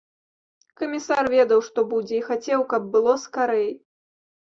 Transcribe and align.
Камісар 0.81 1.23
ведаў, 1.35 1.63
што 1.69 1.79
будзе, 1.93 2.15
і 2.19 2.25
хацеў, 2.31 2.67
каб 2.75 2.91
было 2.99 3.19
скарэй. 3.29 3.71